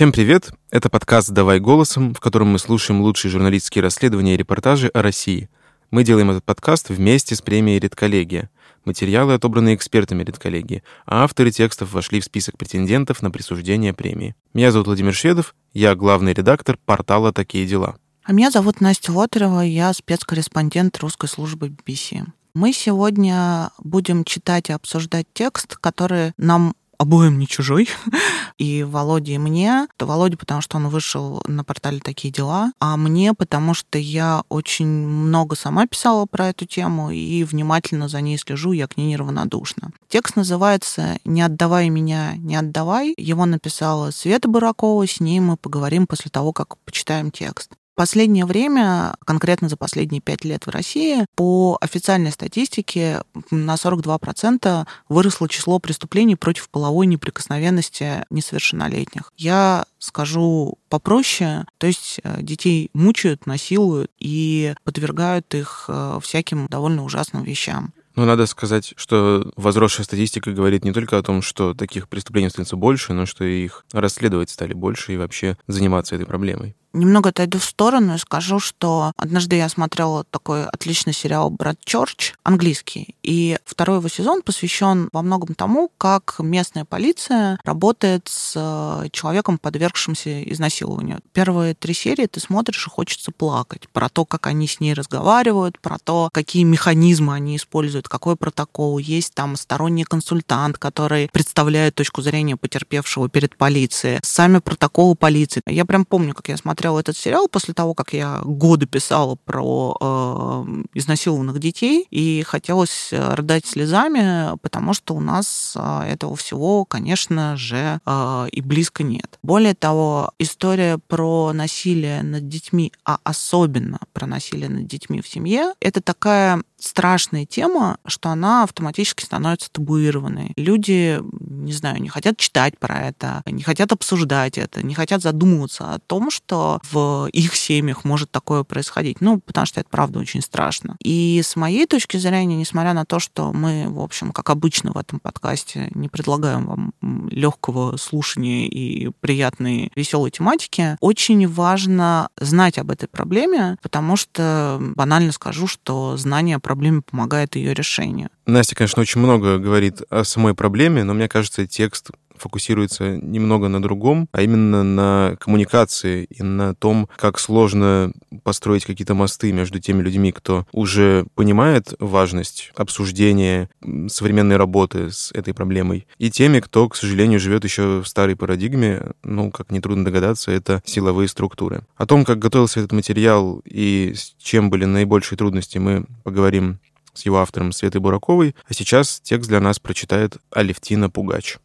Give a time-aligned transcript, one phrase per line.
[0.00, 0.50] Всем привет!
[0.70, 5.50] Это подкаст «Давай голосом», в котором мы слушаем лучшие журналистские расследования и репортажи о России.
[5.90, 8.48] Мы делаем этот подкаст вместе с премией «Редколлегия».
[8.86, 14.34] Материалы отобраны экспертами редколлегии, а авторы текстов вошли в список претендентов на присуждение премии.
[14.54, 17.96] Меня зовут Владимир Шведов, я главный редактор портала «Такие дела».
[18.24, 22.24] А меня зовут Настя Лотарева, я спецкорреспондент русской службы BBC.
[22.54, 27.88] Мы сегодня будем читать и обсуждать текст, который нам обоим не чужой,
[28.58, 29.88] и Володе, и мне.
[29.96, 34.42] То Володя, потому что он вышел на портале «Такие дела», а мне, потому что я
[34.50, 39.12] очень много сама писала про эту тему и внимательно за ней слежу, я к ней
[39.12, 39.92] неравнодушна.
[40.08, 43.14] Текст называется «Не отдавай меня, не отдавай».
[43.16, 49.14] Его написала Света Баракова, с ней мы поговорим после того, как почитаем текст последнее время,
[49.24, 56.36] конкретно за последние пять лет в России, по официальной статистике на 42% выросло число преступлений
[56.36, 59.32] против половой неприкосновенности несовершеннолетних.
[59.36, 67.04] Я скажу попроще, то есть э, детей мучают, насилуют и подвергают их э, всяким довольно
[67.04, 67.92] ужасным вещам.
[68.16, 72.76] Ну, надо сказать, что возросшая статистика говорит не только о том, что таких преступлений становится
[72.76, 76.76] больше, но что и их расследовать стали больше и вообще заниматься этой проблемой.
[76.92, 82.34] Немного отойду в сторону и скажу, что однажды я смотрела такой отличный сериал «Брат Чорч»,
[82.42, 89.08] английский, и второй его сезон посвящен во многом тому, как местная полиция работает с э,
[89.12, 91.20] человеком, подвергшимся изнасилованию.
[91.32, 95.78] Первые три серии ты смотришь и хочется плакать про то, как они с ней разговаривают,
[95.78, 98.98] про то, какие механизмы они используют, какой протокол.
[98.98, 105.62] Есть там сторонний консультант, который представляет точку зрения потерпевшего перед полицией, сами протоколы полиции.
[105.66, 109.34] Я прям помню, как я смотрела смотрела этот сериал после того, как я годы писала
[109.44, 116.36] про э, изнасилованных детей, и хотелось э, рыдать слезами, потому что у нас э, этого
[116.36, 119.38] всего, конечно же, э, и близко нет.
[119.42, 125.74] Более того, история про насилие над детьми, а особенно про насилие над детьми в семье,
[125.80, 130.52] это такая страшная тема, что она автоматически становится табуированной.
[130.56, 135.92] Люди, не знаю, не хотят читать про это, не хотят обсуждать это, не хотят задумываться
[135.92, 139.20] о том, что в их семьях может такое происходить.
[139.20, 140.96] Ну, потому что это правда очень страшно.
[141.02, 144.98] И с моей точки зрения, несмотря на то, что мы, в общем, как обычно в
[144.98, 152.90] этом подкасте, не предлагаем вам легкого слушания и приятной, веселой тематики, очень важно знать об
[152.90, 158.30] этой проблеме, потому что банально скажу, что знание проблеме помогает ее решению.
[158.46, 162.10] Настя, конечно, очень много говорит о самой проблеме, но мне кажется, текст
[162.40, 168.12] фокусируется немного на другом, а именно на коммуникации и на том, как сложно
[168.42, 173.68] построить какие-то мосты между теми людьми, кто уже понимает важность обсуждения
[174.08, 179.12] современной работы с этой проблемой, и теми, кто, к сожалению, живет еще в старой парадигме,
[179.22, 181.82] ну, как нетрудно догадаться, это силовые структуры.
[181.96, 186.78] О том, как готовился этот материал и с чем были наибольшие трудности, мы поговорим
[187.12, 191.58] с его автором Светой Бураковой, а сейчас текст для нас прочитает Алевтина Пугач.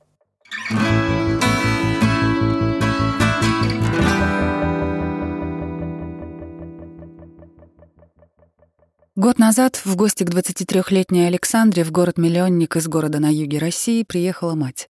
[9.18, 14.56] Год назад в гости к 23-летней Александре в город-миллионник из города на юге России приехала
[14.56, 14.90] мать.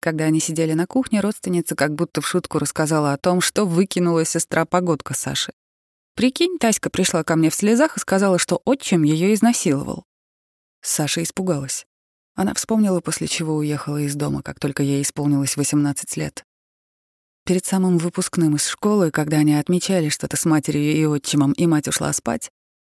[0.00, 4.24] Когда они сидели на кухне, родственница как будто в шутку рассказала о том, что выкинула
[4.24, 5.52] сестра-погодка Саши.
[6.16, 10.04] Прикинь, Таська пришла ко мне в слезах и сказала, что отчим ее изнасиловал.
[10.82, 11.86] Саша испугалась.
[12.34, 16.44] Она вспомнила, после чего уехала из дома, как только ей исполнилось 18 лет.
[17.44, 21.88] Перед самым выпускным из школы, когда они отмечали что-то с матерью и отчимом, и мать
[21.88, 22.50] ушла спать,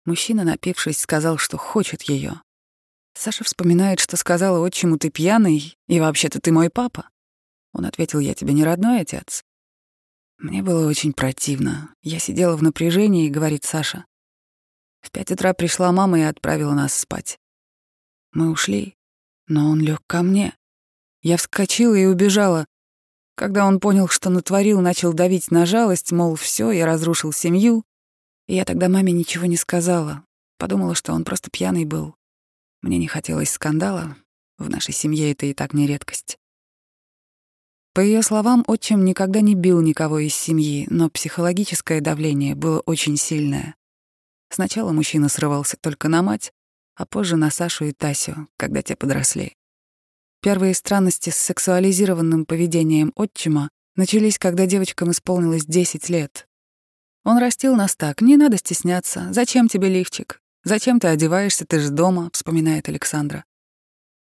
[0.05, 2.41] мужчина, напившись, сказал, что хочет ее.
[3.13, 7.09] Саша вспоминает, что сказала отчиму «ты пьяный, и вообще-то ты мой папа».
[7.73, 9.43] Он ответил «я тебе не родной отец».
[10.37, 11.93] Мне было очень противно.
[12.01, 14.05] Я сидела в напряжении, говорит Саша.
[15.01, 17.37] В пять утра пришла мама и отправила нас спать.
[18.31, 18.95] Мы ушли,
[19.49, 20.55] но он лег ко мне.
[21.21, 22.65] Я вскочила и убежала.
[23.35, 27.83] Когда он понял, что натворил, начал давить на жалость, мол, все, я разрушил семью.
[28.47, 30.23] И я тогда маме ничего не сказала.
[30.57, 32.15] Подумала, что он просто пьяный был.
[32.81, 34.15] Мне не хотелось скандала.
[34.57, 36.37] В нашей семье это и так не редкость.
[37.93, 43.17] По ее словам, отчим никогда не бил никого из семьи, но психологическое давление было очень
[43.17, 43.75] сильное.
[44.49, 46.51] Сначала мужчина срывался только на мать,
[46.99, 49.55] а позже на Сашу и Тасю, когда те подросли.
[50.41, 56.45] Первые странности с сексуализированным поведением отчима начались, когда девочкам исполнилось 10 лет.
[57.23, 59.29] Он растил нас так, не надо стесняться.
[59.31, 60.41] Зачем тебе лифчик?
[60.65, 63.45] Зачем ты одеваешься, ты же дома, вспоминает Александра.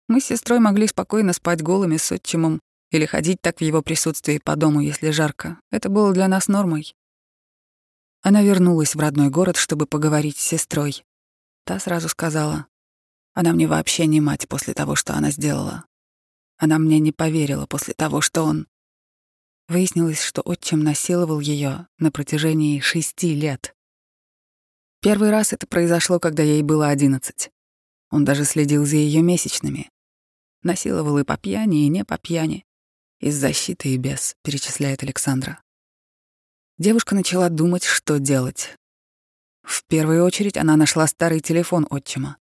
[0.07, 4.37] Мы с сестрой могли спокойно спать голыми с отчимом, или ходить так в его присутствии
[4.37, 5.59] по дому, если жарко.
[5.71, 6.95] Это было для нас нормой.
[8.21, 11.03] Она вернулась в родной город, чтобы поговорить с сестрой.
[11.67, 12.67] Та сразу сказала,
[13.33, 15.83] она мне вообще не мать после того, что она сделала.
[16.55, 18.67] Она мне не поверила после того, что он...
[19.67, 23.75] Выяснилось, что отчим насиловал ее на протяжении шести лет.
[25.01, 27.51] Первый раз это произошло, когда ей было одиннадцать.
[28.11, 29.89] Он даже следил за ее месячными.
[30.63, 32.65] Насиловал и по пьяни, и не по пьяни.
[33.19, 35.61] Из защиты и без, перечисляет Александра.
[36.77, 38.77] Девушка начала думать, что делать.
[39.67, 42.37] В первую очередь она нашла старый телефон отчима.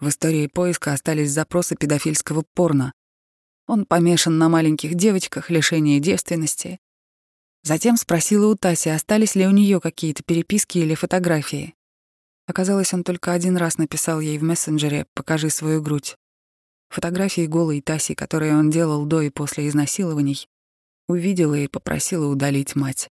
[0.00, 2.92] В истории поиска остались запросы педофильского порно.
[3.68, 6.80] Он помешан на маленьких девочках, лишении девственности.
[7.62, 11.76] Затем спросила у Таси, остались ли у нее какие-то переписки или фотографии.
[12.48, 16.16] Оказалось, он только один раз написал ей в мессенджере «покажи свою грудь».
[16.88, 20.48] Фотографии голой Таси, которые он делал до и после изнасилований,
[21.06, 23.08] увидела и попросила удалить мать.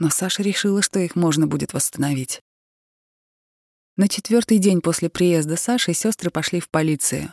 [0.00, 2.40] Но Саша решила, что их можно будет восстановить.
[3.96, 7.32] На четвертый день после приезда Саши сестры пошли в полицию.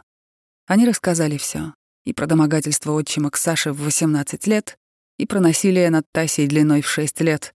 [0.68, 1.74] Они рассказали все
[2.08, 4.78] и про домогательство отчима к Саше в 18 лет,
[5.18, 7.54] и про насилие над Тасей длиной в 6 лет.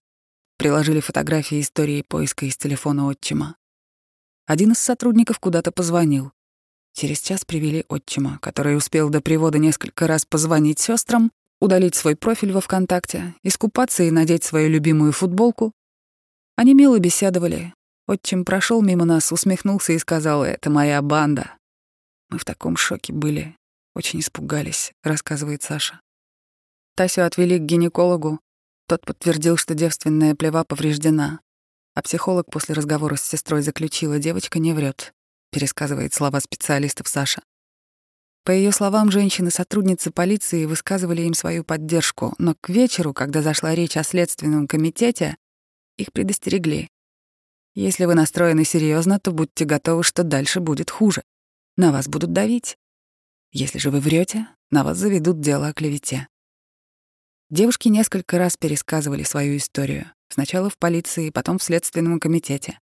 [0.57, 3.55] Приложили фотографии истории поиска из телефона отчима.
[4.45, 6.33] Один из сотрудников куда-то позвонил.
[6.93, 11.31] Через час привели отчима, который успел до привода несколько раз позвонить сестрам,
[11.63, 15.71] удалить свой профиль во ВКонтакте, искупаться и надеть свою любимую футболку.
[16.55, 17.73] Они мило беседовали.
[18.07, 21.55] Отчим прошел мимо нас, усмехнулся и сказал, «Это моя банда».
[22.29, 23.55] Мы в таком шоке были,
[23.95, 26.01] очень испугались, рассказывает Саша.
[26.95, 28.39] Тасю отвели к гинекологу.
[28.87, 31.39] Тот подтвердил, что девственная плева повреждена.
[31.95, 35.13] А психолог после разговора с сестрой заключила, девочка не врет
[35.53, 37.41] пересказывает слова специалистов Саша.
[38.43, 43.95] По ее словам, женщины-сотрудницы полиции высказывали им свою поддержку, но к вечеру, когда зашла речь
[43.95, 45.37] о следственном комитете,
[45.97, 46.89] их предостерегли.
[47.73, 51.23] Если вы настроены серьезно, то будьте готовы, что дальше будет хуже.
[51.77, 52.77] На вас будут давить.
[53.51, 56.27] Если же вы врете, на вас заведут дело о клевете.
[57.49, 60.11] Девушки несколько раз пересказывали свою историю.
[60.27, 62.79] Сначала в полиции, потом в следственном комитете.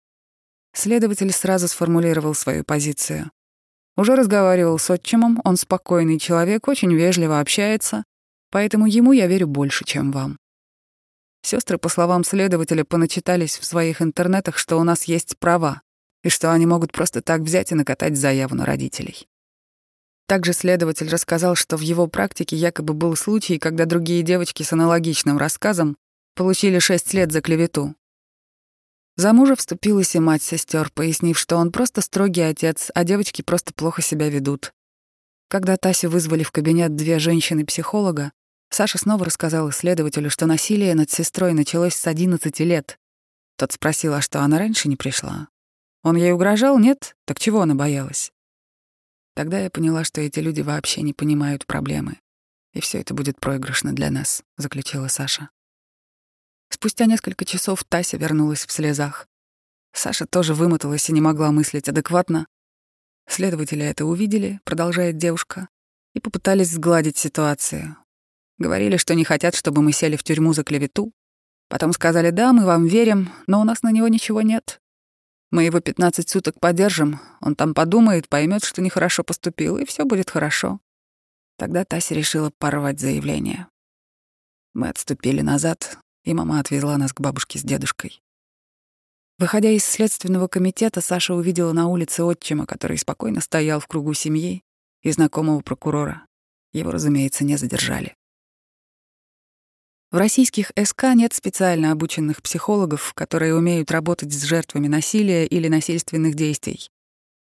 [0.72, 3.30] Следователь сразу сформулировал свою позицию.
[3.96, 8.04] Уже разговаривал с отчимом, он спокойный человек, очень вежливо общается,
[8.50, 10.36] поэтому ему я верю больше, чем вам.
[11.42, 15.82] Сестры, по словам следователя, поначитались в своих интернетах, что у нас есть права,
[16.24, 19.28] и что они могут просто так взять и накатать заяву на родителей.
[20.26, 25.36] Также следователь рассказал, что в его практике якобы был случай, когда другие девочки с аналогичным
[25.36, 25.96] рассказом
[26.34, 27.94] получили 6 лет за клевету.
[29.16, 33.72] За мужа вступилась и мать сестер, пояснив, что он просто строгий отец, а девочки просто
[33.72, 34.72] плохо себя ведут.
[35.48, 38.32] Когда Тасю вызвали в кабинет две женщины-психолога,
[38.70, 42.98] Саша снова рассказала следователю, что насилие над сестрой началось с 11 лет.
[43.56, 45.46] Тот спросил, а что она раньше не пришла?
[46.02, 46.78] Он ей угрожал?
[46.80, 47.14] Нет?
[47.24, 48.32] Так чего она боялась?
[49.34, 52.18] Тогда я поняла, что эти люди вообще не понимают проблемы.
[52.72, 55.50] И все это будет проигрышно для нас, заключила Саша.
[56.74, 59.28] Спустя несколько часов Тася вернулась в слезах.
[59.92, 62.48] Саша тоже вымоталась и не могла мыслить адекватно.
[63.28, 65.68] Следователи это увидели, продолжает девушка,
[66.14, 67.96] и попытались сгладить ситуацию.
[68.58, 71.12] Говорили, что не хотят, чтобы мы сели в тюрьму за клевету.
[71.68, 74.80] Потом сказали, да, мы вам верим, но у нас на него ничего нет.
[75.52, 80.28] Мы его 15 суток подержим, он там подумает, поймет, что нехорошо поступил, и все будет
[80.28, 80.80] хорошо.
[81.56, 83.68] Тогда Тася решила порвать заявление.
[84.72, 88.22] Мы отступили назад, и мама отвезла нас к бабушке с дедушкой.
[89.38, 94.62] Выходя из следственного комитета, Саша увидела на улице отчима, который спокойно стоял в кругу семьи
[95.02, 96.26] и знакомого прокурора.
[96.72, 98.16] Его, разумеется, не задержали.
[100.10, 106.36] В российских СК нет специально обученных психологов, которые умеют работать с жертвами насилия или насильственных
[106.36, 106.88] действий.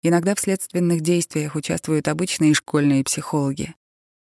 [0.03, 3.75] Иногда в следственных действиях участвуют обычные школьные психологи,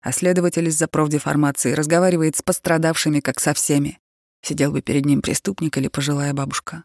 [0.02, 4.00] а следователь из-за профдеформации разговаривает с пострадавшими как со всеми.
[4.46, 6.84] Сидел бы перед ним преступник или пожилая бабушка.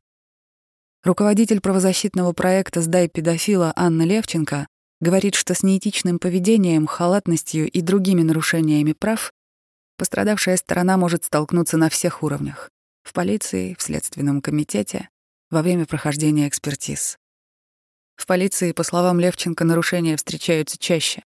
[1.05, 4.67] Руководитель правозащитного проекта «Сдай педофила» Анна Левченко
[5.01, 9.31] говорит, что с неэтичным поведением, халатностью и другими нарушениями прав
[9.99, 12.71] пострадавшая сторона может столкнуться на всех уровнях—
[13.03, 15.11] в полиции, в следственном комитете,
[15.51, 17.19] во время прохождения экспертиз.
[18.17, 21.25] В полиции, по словам Левченко, нарушения встречаются чаще.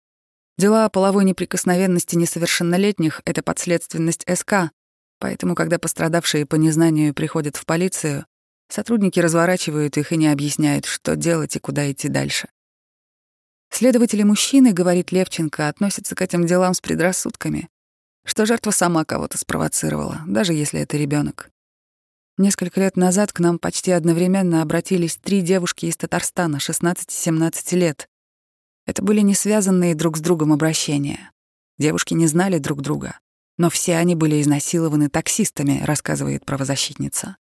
[0.59, 4.73] Дела о половой неприкосновенности несовершеннолетних— это подследственность СК,
[5.25, 8.27] Поэтому, когда пострадавшие по незнанию приходят в полицию,
[8.69, 12.47] сотрудники разворачивают их и не объясняют, что делать и куда идти дальше.
[13.71, 17.71] Следователи мужчины, говорит Левченко, относятся к этим делам с предрассудками.
[18.27, 21.49] что жертва сама кого-то спровоцировала, даже если это ребенок.
[22.37, 28.11] Несколько лет назад к нам почти одновременно обратились три девушки из Татарстана, 16-17 лет.
[28.85, 31.31] Это были не связанные друг с другом обращения.
[31.79, 33.19] Девушки не знали друг друга,
[33.57, 37.37] но все они были изнасилованы таксистами, рассказывает правозащитница.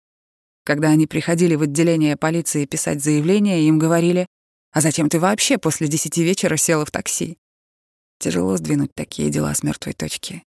[0.65, 4.27] Когда они приходили в отделение полиции писать заявление, им говорили,
[4.71, 7.38] «А зачем ты вообще после десяти вечера села в такси?»
[8.19, 10.43] Тяжело сдвинуть такие дела с мертвой точки.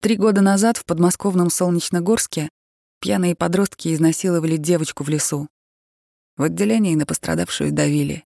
[0.00, 2.48] Три года назад в подмосковном Солнечногорске
[3.00, 5.48] пьяные подростки изнасиловали девочку в лесу.
[6.36, 8.24] В отделении на пострадавшую давили.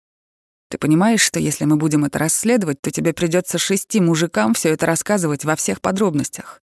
[0.74, 4.88] Ты понимаешь, что если мы будем это расследовать, то тебе придется шести мужикам все это
[4.88, 6.64] рассказывать во всех подробностях.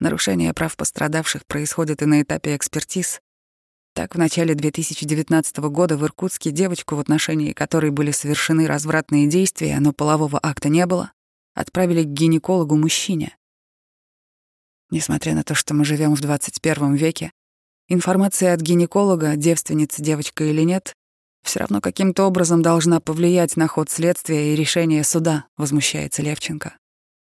[0.00, 3.20] Нарушение прав пострадавших происходит и на этапе экспертиз.
[3.94, 9.78] Так, в начале 2019 года в Иркутске девочку, в отношении которой были совершены развратные действия,
[9.78, 11.12] но полового акта не было,
[11.54, 13.36] отправили к гинекологу-мужчине.
[14.90, 17.30] Несмотря на то, что мы живем в 21 веке,
[17.86, 20.96] информация от гинеколога, девственница девочка или нет,
[21.42, 26.76] все равно каким-то образом должна повлиять на ход следствия и решение суда, возмущается Левченко.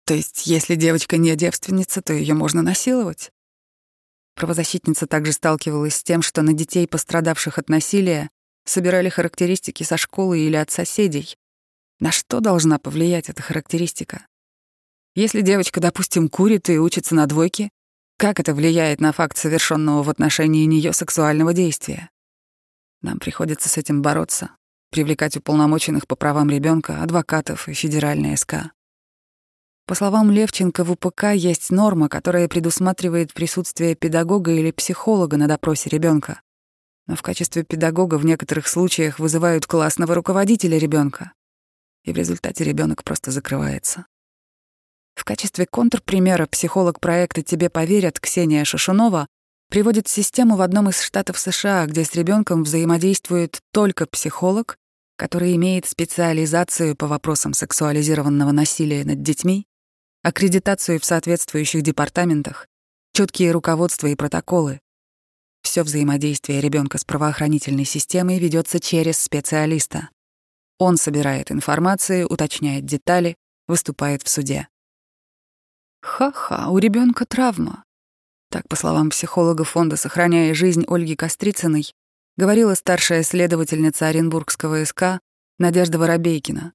[0.07, 3.31] То есть, если девочка не девственница, то ее можно насиловать.
[4.35, 8.31] Правозащитница также сталкивалась с тем, что на детей, пострадавших от насилия,
[8.65, 11.37] собирали характеристики со школы или от соседей.
[11.99, 14.27] На что должна повлиять эта характеристика?
[15.15, 17.71] Если девочка, допустим, курит и учится на двойке,
[18.17, 22.11] как это влияет на факт совершенного в отношении нее сексуального действия?
[23.03, 24.51] Нам приходится с этим бороться,
[24.91, 28.73] привлекать уполномоченных по правам ребенка, адвокатов и федеральный СК.
[29.87, 35.91] По словам Левченко, в УПК есть норма, которая предусматривает присутствие педагога или психолога на допросе
[35.91, 36.43] ребенка.
[37.07, 41.33] Но в качестве педагога в некоторых случаях вызывают классного руководителя ребенка,
[42.05, 44.07] и в результате ребенок просто закрывается.
[45.15, 49.27] В качестве контрпримера психолог проекта «Тебе поверят» Ксения Шишунова
[49.71, 54.77] приводит систему в одном из штатов США, где с ребенком взаимодействует только психолог,
[55.17, 59.67] который имеет специализацию по вопросам сексуализированного насилия над детьми,
[60.23, 62.67] аккредитацию в соответствующих департаментах,
[63.13, 64.81] четкие руководства и протоколы.
[65.63, 70.11] Все взаимодействие ребенка с правоохранительной системой ведется через специалиста.
[70.79, 73.37] Он собирает информацию, уточняет детали,
[73.69, 74.69] выступает в суде.
[76.03, 77.85] Ха-ха, у ребенка травма.
[78.51, 81.95] Так, по словам психолога фонда «Сохраняя жизнь» Ольги Кострицыной,
[82.37, 85.21] говорила старшая следовательница Оренбургского СК
[85.59, 86.73] Надежда Воробейкина.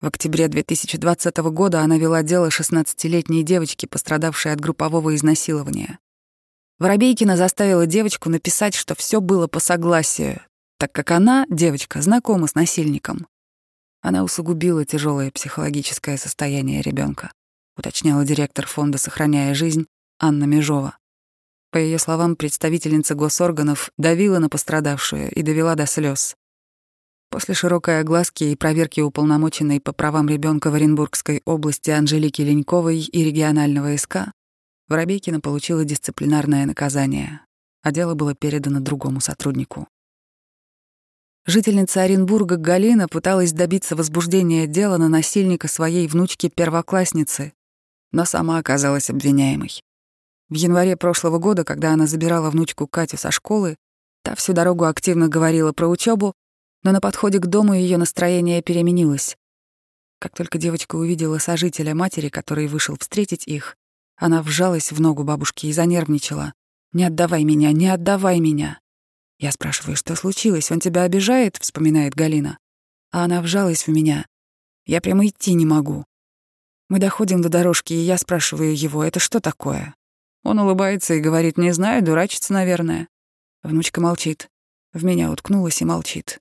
[0.00, 6.00] В октябре 2020 года она вела дело 16-летней девочки, пострадавшей от группового изнасилования.
[6.80, 10.40] Воробейкина заставила девочку написать, что все было по согласию,
[10.76, 13.28] так как она, девочка, знакома с насильником.
[14.02, 17.30] Она усугубила тяжелое психологическое состояние ребенка
[17.76, 19.86] уточняла директор фонда «Сохраняя жизнь»
[20.18, 20.96] Анна Межова.
[21.70, 26.36] По ее словам, представительница госорганов давила на пострадавшую и довела до слез.
[27.28, 33.24] После широкой огласки и проверки уполномоченной по правам ребенка в Оренбургской области Анжелики Леньковой и
[33.24, 34.32] регионального СК,
[34.88, 37.42] Воробейкина получила дисциплинарное наказание,
[37.82, 39.86] а дело было передано другому сотруднику.
[41.44, 47.52] Жительница Оренбурга Галина пыталась добиться возбуждения дела на насильника своей внучки-первоклассницы,
[48.12, 49.82] но сама оказалась обвиняемой.
[50.48, 53.76] В январе прошлого года, когда она забирала внучку Катю со школы,
[54.22, 56.34] та всю дорогу активно говорила про учебу,
[56.84, 59.36] но на подходе к дому ее настроение переменилось.
[60.20, 63.76] Как только девочка увидела сожителя матери, который вышел встретить их,
[64.16, 66.52] она вжалась в ногу бабушки и занервничала.
[66.92, 68.78] «Не отдавай меня, не отдавай меня!»
[69.38, 72.58] Я спрашиваю, что случилось, он тебя обижает, вспоминает Галина.
[73.10, 74.26] А она вжалась в меня.
[74.86, 76.04] Я прямо идти не могу.
[76.88, 79.95] Мы доходим до дорожки, и я спрашиваю его, это что такое?
[80.46, 83.08] Он улыбается и говорит, не знаю, дурачится, наверное.
[83.64, 84.48] Внучка молчит.
[84.92, 86.38] В меня уткнулась и молчит.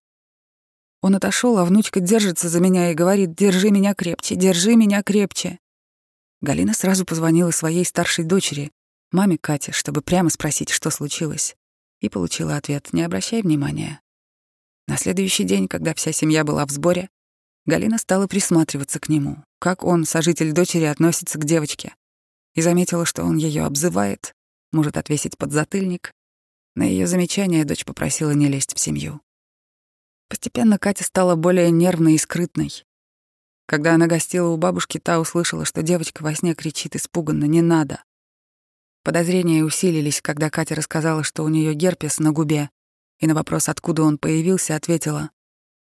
[1.01, 5.57] Он отошел, а внучка держится за меня и говорит, держи меня крепче, держи меня крепче.
[6.41, 8.71] Галина сразу позвонила своей старшей дочери,
[9.11, 11.55] маме Кате, чтобы прямо спросить, что случилось.
[11.99, 14.01] И получила ответ «Не обращай внимания».
[14.87, 17.09] На следующий день, когда вся семья была в сборе,
[17.65, 21.95] Галина стала присматриваться к нему, как он, сожитель дочери, относится к девочке,
[22.55, 24.33] и заметила, что он ее обзывает,
[24.71, 26.11] может отвесить подзатыльник.
[26.75, 29.21] На ее замечание дочь попросила не лезть в семью.
[30.27, 32.83] Постепенно Катя стала более нервной и скрытной.
[33.67, 38.03] Когда она гостила у бабушки, та услышала, что девочка во сне кричит испуганно «не надо».
[39.03, 42.69] Подозрения усилились, когда Катя рассказала, что у нее герпес на губе,
[43.19, 45.29] и на вопрос, откуда он появился, ответила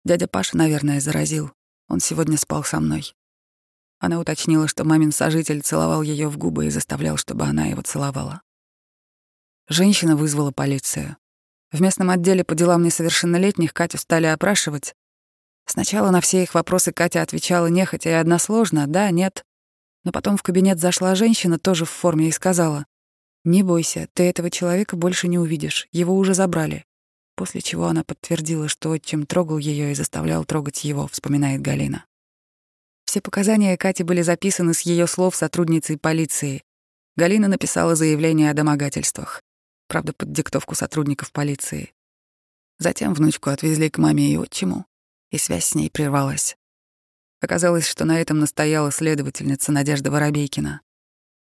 [0.04, 1.52] «Дядя Паша, наверное, заразил.
[1.88, 3.14] Он сегодня спал со мной.
[4.02, 8.42] Она уточнила, что мамин сожитель целовал ее в губы и заставлял, чтобы она его целовала.
[9.68, 11.16] Женщина вызвала полицию.
[11.70, 14.96] В местном отделе по делам несовершеннолетних Катю стали опрашивать.
[15.66, 19.44] Сначала на все их вопросы Катя отвечала нехотя и односложно «да», «нет».
[20.02, 22.86] Но потом в кабинет зашла женщина, тоже в форме, и сказала
[23.44, 26.84] «Не бойся, ты этого человека больше не увидишь, его уже забрали».
[27.36, 32.04] После чего она подтвердила, что отчим трогал ее и заставлял трогать его, вспоминает Галина.
[33.12, 36.62] Все показания Кати были записаны с ее слов сотрудницей полиции.
[37.14, 39.42] Галина написала заявление о домогательствах.
[39.86, 41.92] Правда, под диктовку сотрудников полиции.
[42.78, 44.86] Затем внучку отвезли к маме и отчиму,
[45.30, 46.56] и связь с ней прервалась.
[47.42, 50.80] Оказалось, что на этом настояла следовательница Надежда Воробейкина.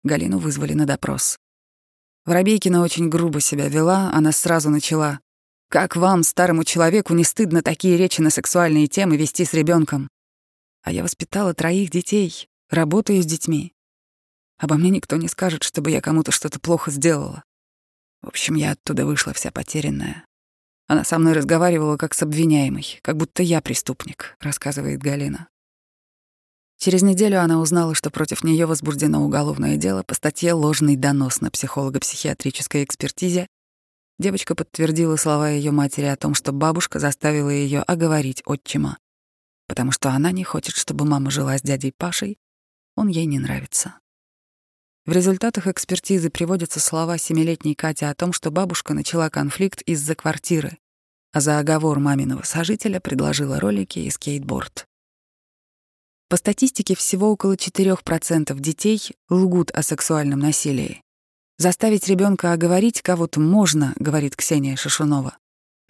[0.03, 1.39] Галину вызвали на допрос.
[2.25, 5.21] Воробейкина очень грубо себя вела, она сразу начала.
[5.69, 10.11] «Как вам, старому человеку, не стыдно такие речи на сексуальные темы вести с ребенком?
[10.83, 13.75] А я воспитала троих детей, работаю с детьми.
[14.59, 17.45] Обо мне никто не скажет, чтобы я кому-то что-то плохо сделала.
[18.23, 20.25] В общем, я оттуда вышла вся потерянная.
[20.87, 25.49] Она со мной разговаривала как с обвиняемой, как будто я преступник, рассказывает Галина.
[26.79, 31.51] Через неделю она узнала, что против нее возбуждено уголовное дело по статье «Ложный донос на
[31.51, 33.47] психолого-психиатрической экспертизе».
[34.19, 38.99] Девочка подтвердила слова ее матери о том, что бабушка заставила ее оговорить отчима
[39.71, 42.41] потому что она не хочет, чтобы мама жила с дядей Пашей,
[42.97, 43.95] он ей не нравится.
[45.07, 50.77] В результатах экспертизы приводятся слова семилетней Кати о том, что бабушка начала конфликт из-за квартиры,
[51.33, 54.87] а за оговор маминого сожителя предложила ролики и скейтборд.
[56.29, 61.01] По статистике, всего около 4% детей лгут о сексуальном насилии.
[61.59, 65.39] Заставить ребенка оговорить кого-то можно, говорит Ксения Шишунова.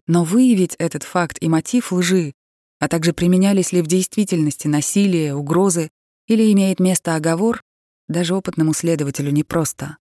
[0.06, 2.34] Но выявить этот факт и мотив лжи
[2.80, 5.90] а также применялись ли в действительности насилие, угрозы
[6.26, 7.62] или имеет место оговор,
[8.08, 9.99] даже опытному следователю непросто.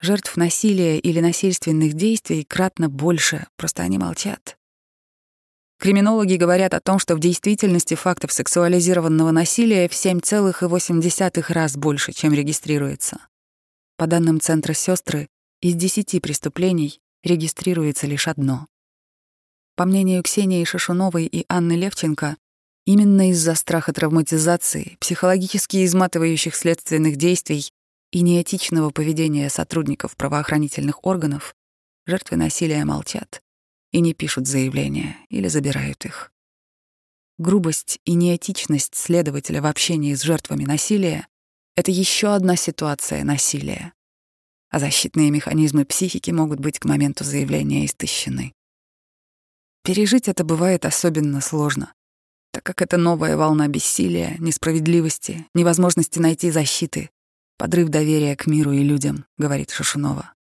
[0.00, 4.58] Жертв насилия или насильственных действий кратно больше, просто они молчат.
[5.78, 12.32] Криминологи говорят о том, что в действительности фактов сексуализированного насилия в 7,8 раз больше, чем
[12.32, 13.18] регистрируется.
[13.96, 15.28] По данным Центра сестры,
[15.60, 18.66] из 10 преступлений регистрируется лишь одно.
[19.76, 22.36] По мнению Ксении Шишуновой и Анны Левченко,
[22.86, 27.72] именно из-за страха травматизации, психологически изматывающих следственных действий
[28.12, 31.56] и неэтичного поведения сотрудников правоохранительных органов
[32.06, 33.42] жертвы насилия молчат
[33.90, 36.30] и не пишут заявления или забирают их.
[37.38, 41.26] Грубость и неэтичность следователя в общении с жертвами насилия—
[41.76, 43.92] это еще одна ситуация насилия,
[44.70, 48.52] а защитные механизмы психики могут быть к моменту заявления истощены.
[49.84, 51.92] Пережить это бывает особенно сложно,
[52.52, 57.10] так как это новая волна бессилия, несправедливости, невозможности найти защиты,
[57.58, 60.32] подрыв доверия к миру и людям, говорит Шушунова.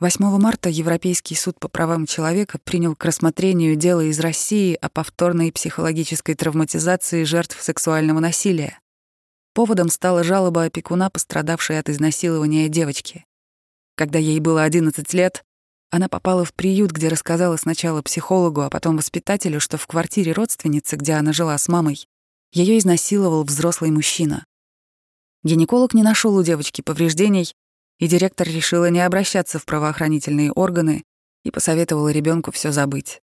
[0.00, 5.52] 8 марта Европейский суд по правам человека принял к рассмотрению дело из России о повторной
[5.52, 8.80] психологической травматизации жертв сексуального насилия.
[9.52, 13.24] Поводом стала жалоба опекуна, пострадавшей от изнасилования девочки.
[13.94, 15.44] Когда ей было 11 лет,
[15.90, 20.96] она попала в приют, где рассказала сначала психологу, а потом воспитателю, что в квартире родственницы,
[20.96, 22.06] где она жила с мамой,
[22.52, 24.44] ее изнасиловал взрослый мужчина.
[25.42, 27.52] Гинеколог не нашел у девочки повреждений,
[27.98, 31.04] и директор решила не обращаться в правоохранительные органы
[31.44, 33.20] и посоветовала ребенку все забыть.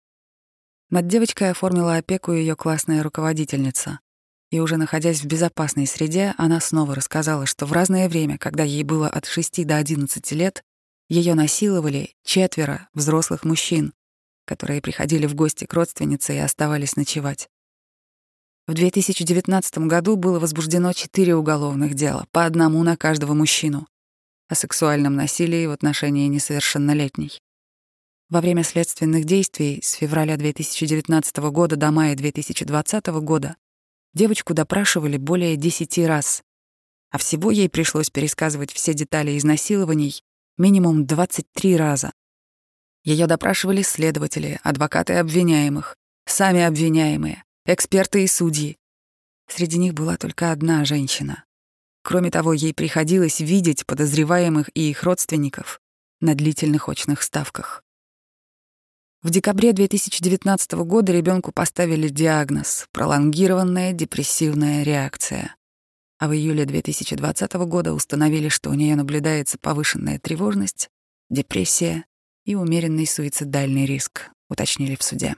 [0.90, 4.00] Над девочкой оформила опеку ее классная руководительница.
[4.52, 8.84] И уже находясь в безопасной среде, она снова рассказала, что в разное время, когда ей
[8.84, 10.62] было от 6 до 11 лет,
[11.12, 13.92] ее насиловали четверо взрослых мужчин,
[14.46, 17.50] которые приходили в гости к родственнице и оставались ночевать.
[18.66, 23.90] В 2019 году было возбуждено четыре уголовных дела, по одному на каждого мужчину,
[24.48, 27.42] о сексуальном насилии в отношении несовершеннолетней.
[28.30, 33.58] Во время следственных действий с февраля 2019 года до мая 2020 года
[34.14, 36.42] девочку допрашивали более 10 раз,
[37.10, 40.24] а всего ей пришлось пересказывать все детали изнасилований
[40.58, 42.12] минимум 23 раза.
[43.04, 48.78] Ее допрашивали следователи, адвокаты обвиняемых, сами обвиняемые, эксперты и судьи.
[49.48, 51.44] Среди них была только одна женщина.
[52.04, 55.80] Кроме того, ей приходилось видеть подозреваемых и их родственников
[56.20, 57.84] на длительных очных ставках.
[59.22, 65.56] В декабре 2019 года ребенку поставили диагноз— пролонгированная депрессивная реакция
[66.22, 70.88] а в июле 2020 года установили, что у нее наблюдается повышенная тревожность,
[71.32, 72.06] депрессия
[72.46, 75.36] и умеренный суицидальный риск, уточнили в суде.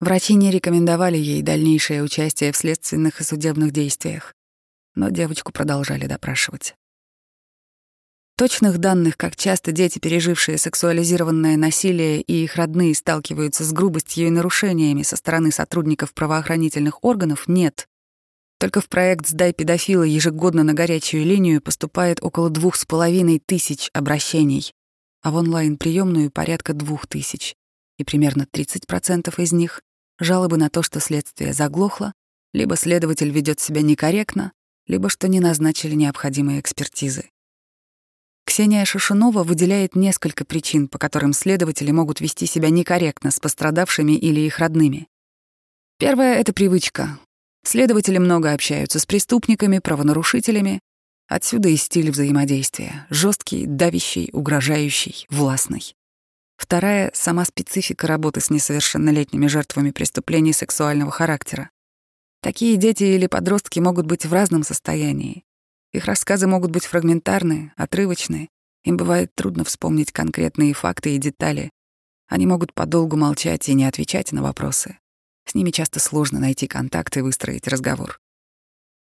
[0.00, 4.34] Врачи не рекомендовали ей дальнейшее участие в следственных и судебных действиях.
[4.96, 6.74] но девочку продолжали допрашивать.
[8.36, 14.30] Точных данных, как часто дети, пережившие сексуализированное насилие и их родные сталкиваются с грубостью и
[14.30, 17.86] нарушениями со стороны сотрудников правоохранительных органов, нет.
[18.58, 23.90] Только в проект «Сдай педофила» ежегодно на горячую линию поступает около двух с половиной тысяч
[23.92, 24.72] обращений,
[25.22, 27.54] а в онлайн-приемную порядка двух тысяч,
[27.98, 29.82] и примерно 30% из них—
[30.18, 32.14] жалобы на то, что следствие заглохло,
[32.54, 34.52] либо следователь ведет себя некорректно,
[34.86, 37.28] либо что не назначили необходимые экспертизы.
[38.46, 44.40] Ксения Шишунова выделяет несколько причин, по которым следователи могут вести себя некорректно с пострадавшими или
[44.40, 45.08] их родными.
[45.98, 47.18] Первое— это привычка.
[47.66, 50.78] Следователи много общаются с преступниками, правонарушителями.
[51.26, 55.96] Отсюда и стиль взаимодействия— жесткий, давящий, угрожающий, властный.
[56.56, 61.70] Вторая— сама специфика работы с несовершеннолетними жертвами преступлений сексуального характера.
[62.40, 65.42] Такие дети или подростки могут быть в разном состоянии.
[65.92, 68.48] Их рассказы могут быть фрагментарны, отрывочны.
[68.84, 71.70] Им бывает трудно вспомнить конкретные факты и детали.
[72.28, 74.98] Они могут подолгу молчать и не отвечать на вопросы.
[75.46, 78.20] С ними часто сложно найти контакт и выстроить разговор.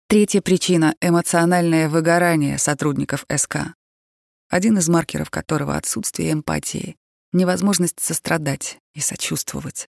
[0.08, 3.74] Третья причина— эмоциональное выгорание сотрудников СК.
[4.48, 6.96] Один из маркеров которого— отсутствие эмпатии,
[7.32, 9.88] невозможность сострадать и сочувствовать.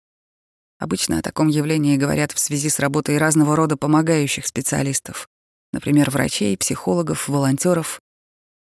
[0.78, 5.28] Обычно о таком явлении говорят в связи с работой разного рода помогающих специалистов,
[5.72, 8.00] например, врачей, психологов, волонтеров.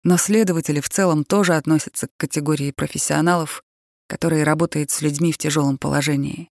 [0.05, 3.63] Но следователи в целом тоже относятся к категории профессионалов,
[4.09, 6.51] которые работают с людьми в тяжелом положении.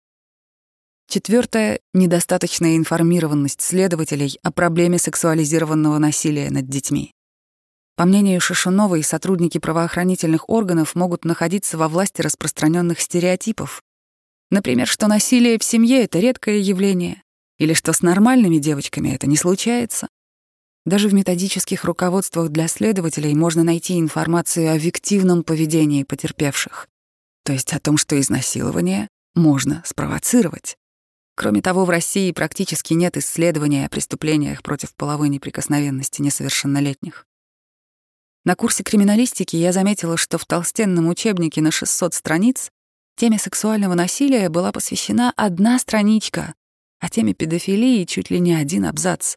[1.13, 7.13] Четвертое— недостаточная информированность следователей о проблеме сексуализированного насилия над детьми.
[7.97, 13.83] По мнению Шишуновой, сотрудники правоохранительных органов могут находиться во власти распространенных стереотипов.
[14.51, 17.23] Например, что насилие в семье— это редкое явление,
[17.59, 20.09] или что с нормальными девочками это не случается.
[20.87, 26.89] Даже в методических руководствах для следователей можно найти информацию о виктивном поведении потерпевших,
[27.45, 30.79] то есть о том, что изнасилование можно спровоцировать.
[31.35, 37.27] Кроме того, в России практически нет исследования о преступлениях против половой неприкосновенности несовершеннолетних.
[38.45, 42.71] На курсе криминалистики я заметила, что в толстенном учебнике на 600 страниц
[43.17, 46.55] теме сексуального насилия была посвящена одна страничка,
[46.99, 49.37] а теме педофилии чуть ли не один абзац.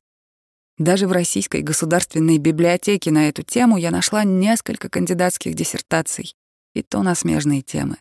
[0.77, 6.35] Даже в Российской государственной библиотеке на эту тему я нашла несколько кандидатских диссертаций,
[6.73, 7.97] и то на смежные темы.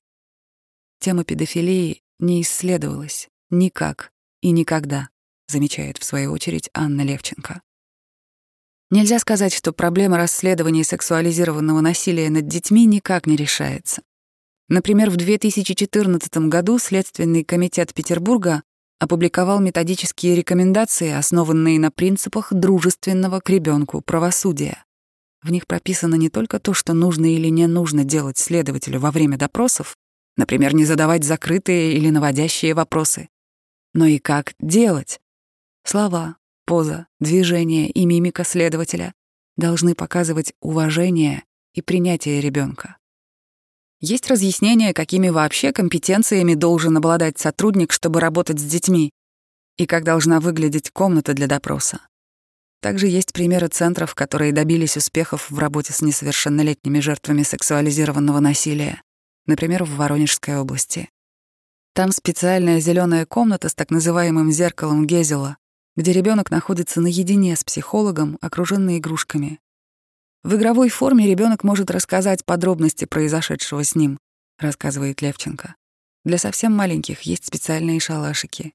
[0.99, 5.09] Тема педофилии не исследовалась никак и никогда,
[5.49, 7.63] замечает в свою очередь Анна Левченко.
[8.91, 14.03] Нельзя сказать, что проблема расследования сексуализированного насилия над детьми никак не решается.
[14.69, 18.63] Например, в 2014 году Следственный комитет Петербурга
[18.99, 24.85] опубликовал методические рекомендации, основанные на принципах дружественного к ребенку правосудия.
[25.43, 29.37] В них прописано не только то, что нужно или не нужно делать следователю во время
[29.37, 29.97] допросов,
[30.37, 33.29] например, не задавать закрытые или наводящие вопросы,
[33.95, 35.21] но и как делать.
[35.85, 39.15] Слова, поза, движение и мимика следователя
[39.57, 42.99] должны показывать уважение и принятие ребенка.
[44.01, 49.11] Есть разъяснение, какими вообще компетенциями должен обладать сотрудник, чтобы работать с детьми,
[49.79, 52.01] и как должна выглядеть комната для допроса.
[52.81, 59.01] Также есть примеры центров, которые добились успехов в работе с несовершеннолетними жертвами сексуализированного насилия,
[59.47, 61.09] например, в Воронежской области.
[61.95, 65.59] Там специальная зеленая комната с так называемым зеркалом Гезела,
[65.95, 69.61] где ребенок находится наедине с психологом, окруженный игрушками.
[70.43, 74.19] В игровой форме ребенок может рассказать подробности произошедшего с ним,
[74.59, 75.77] рассказывает Левченко.
[76.25, 78.73] Для совсем маленьких есть специальные шалашики.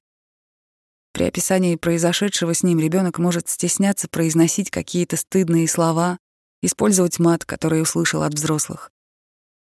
[1.12, 6.16] При описании произошедшего с ним ребенок может стесняться произносить какие-то стыдные слова,
[6.62, 8.90] использовать мат, который услышал от взрослых.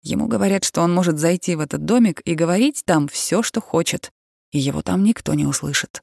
[0.02, 4.10] Ему говорят, что он может зайти в этот домик и говорить там все, что хочет,
[4.50, 6.02] и его там никто не услышит.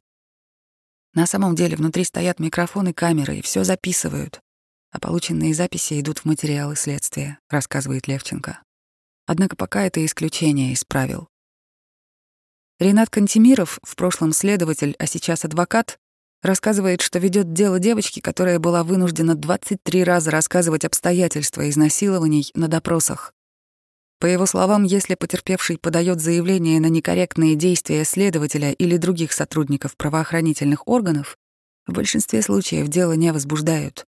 [1.14, 4.42] На самом деле внутри стоят микрофоны, камеры и все записывают
[4.92, 8.62] а полученные записи идут в материалы следствия, рассказывает Левченко.
[9.26, 11.28] Однако пока это исключение из правил.
[12.80, 16.00] Ренат Кантемиров, в прошлом следователь, а сейчас адвокат,
[16.42, 23.34] рассказывает, что ведет дело девочки, которая была вынуждена 23 раза рассказывать обстоятельства изнасилований на допросах.
[24.20, 30.88] По его словам, если потерпевший подает заявление на некорректные действия следователя или других сотрудников правоохранительных
[30.88, 31.38] органов,
[31.88, 34.06] в большинстве случаев дело не возбуждают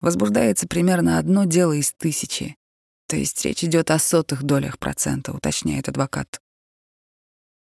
[0.00, 2.56] возбуждается примерно одно дело из тысячи.
[3.06, 6.40] То есть речь идет о сотых долях процента, уточняет адвокат.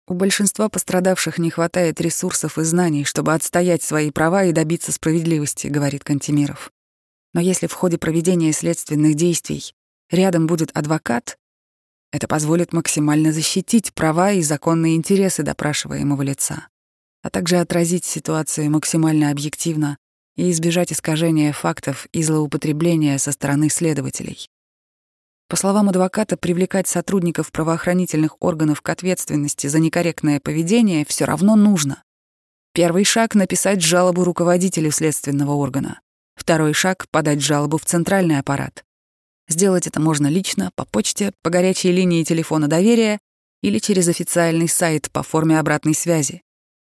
[0.06, 5.66] У большинства пострадавших не хватает ресурсов и знаний, чтобы отстоять свои права и добиться справедливости,
[5.66, 6.70] говорит Кантемиров.
[7.32, 9.74] Но если в ходе проведения следственных действий
[10.10, 11.38] рядом будет адвокат,
[12.14, 16.68] это позволит максимально защитить права и законные интересы допрашиваемого лица,
[17.24, 19.96] а также отразить ситуацию максимально объективно
[20.36, 24.48] и избежать искажения фактов и злоупотребления со стороны следователей.
[25.48, 32.04] По словам адвоката, привлекать сотрудников правоохранительных органов к ответственности за некорректное поведение все равно нужно.
[32.74, 35.98] Первый шаг— написать жалобу руководителю следственного органа.
[36.36, 38.84] Второй шаг— подать жалобу в центральный аппарат.
[39.48, 43.18] Сделать это можно лично, по почте, по горячей линии телефона доверия
[43.62, 46.42] или через официальный сайт по форме обратной связи.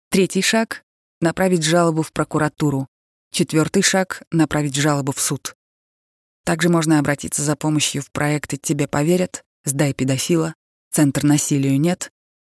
[0.10, 0.84] Третий шаг—
[1.22, 2.88] направить жалобу в прокуратуру.
[3.32, 5.56] Четвертый шаг— направить жалобу в суд.
[6.46, 10.56] Также можно обратиться за помощью в проекты «Тебе поверят», «Сдай педофила»,
[10.92, 12.10] «Центр насилию нет»,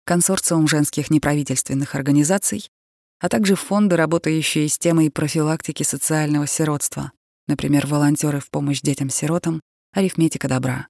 [0.05, 2.71] консорциум женских неправительственных организаций,
[3.21, 7.13] а также фонды, работающие с темой профилактики социального сиротства,
[7.47, 9.61] например, волонтеры в помощь детям-сиротам
[9.95, 10.89] Арифметика добра.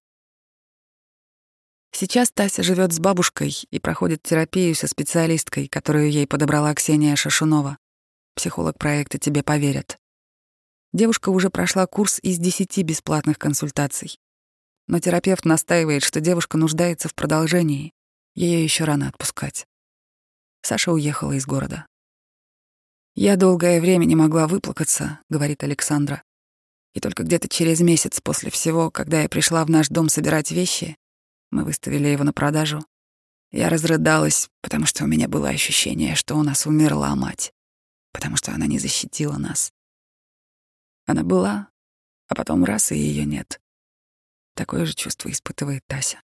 [1.91, 7.79] Сейчас Тася живет с бабушкой и проходит терапию со специалисткой, которую ей подобрала Ксения Шашунова,
[8.37, 9.99] психолог проекта «Тебе поверят».
[10.93, 14.21] Девушка уже прошла курс из десяти бесплатных консультаций.
[14.87, 17.93] Но терапевт настаивает, что девушка нуждается в продолжении.
[18.37, 19.67] Ее еще рано отпускать.
[20.61, 21.87] Саша уехала из города.
[23.17, 26.23] «Я долгое время не могла выплакаться»,— говорит Александра.
[26.95, 30.97] И только где-то через месяц после всего, когда я пришла в наш дом собирать вещи,
[31.51, 32.85] мы выставили его на продажу,
[33.51, 37.53] я разрыдалась, потому что у меня было ощущение, что у нас умерла мать,
[38.13, 39.73] потому что она не защитила нас.
[41.07, 41.69] Она была,
[42.29, 43.61] а потом раз, и ее нет.
[44.55, 46.23] Такое же чувство испытывает Тася.